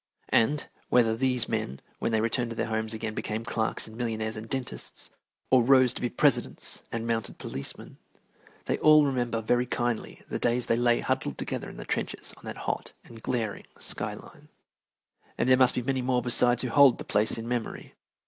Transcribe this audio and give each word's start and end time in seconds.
And, 0.29 0.67
whether 0.89 1.15
these 1.15 1.47
men, 1.47 1.79
when 1.99 2.11
they 2.11 2.21
returned 2.21 2.49
to 2.49 2.55
their 2.55 2.65
homes 2.65 2.91
again, 2.95 3.13
became 3.13 3.45
clerks 3.45 3.85
and 3.85 3.95
millionaires 3.95 4.35
and 4.35 4.49
dentists, 4.49 5.11
or 5.51 5.61
rose 5.63 5.93
to 5.93 6.01
be 6.01 6.09
presidents 6.09 6.81
and 6.91 7.05
mounted 7.05 7.37
policemen, 7.37 7.99
they 8.65 8.79
all 8.79 9.05
remember 9.05 9.41
very 9.43 9.67
kindly 9.67 10.23
the 10.27 10.39
days 10.39 10.65
they 10.65 10.75
lay 10.75 11.01
huddled 11.01 11.37
together 11.37 11.69
in 11.69 11.77
the 11.77 11.85
trenches 11.85 12.33
on 12.37 12.45
that 12.45 12.57
hot 12.65 12.93
and 13.03 13.21
glaring 13.21 13.67
sky 13.77 14.15
line. 14.15 14.49
And 15.37 15.47
there 15.47 15.55
must 15.55 15.75
be 15.75 15.83
many 15.83 16.01
more 16.01 16.23
besides 16.23 16.63
who 16.63 16.69
hold 16.69 16.97
the 16.97 17.03
place 17.05 17.37
in 17.37 17.47
memory. 17.47 17.93